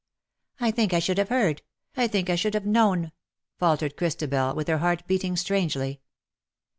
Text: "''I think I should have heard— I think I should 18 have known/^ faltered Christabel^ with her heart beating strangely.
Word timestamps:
"''I 0.59 0.71
think 0.71 0.95
I 0.95 0.99
should 0.99 1.19
have 1.19 1.29
heard— 1.29 1.61
I 1.95 2.07
think 2.07 2.27
I 2.27 2.33
should 2.35 2.55
18 2.55 2.63
have 2.63 2.73
known/^ 2.73 3.11
faltered 3.59 3.95
Christabel^ 3.97 4.55
with 4.55 4.67
her 4.67 4.79
heart 4.79 5.05
beating 5.05 5.35
strangely. 5.37 6.01